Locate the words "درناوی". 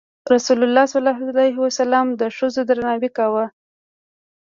2.69-3.09